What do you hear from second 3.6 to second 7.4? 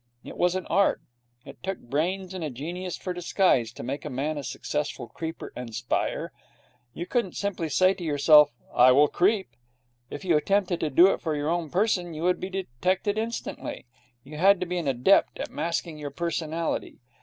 to make a man a successful creeper and spyer. You couldn't